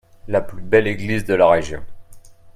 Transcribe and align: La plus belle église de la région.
La 0.27 0.41
plus 0.41 0.63
belle 0.63 0.87
église 0.87 1.25
de 1.25 1.35
la 1.35 1.47
région. 1.47 1.85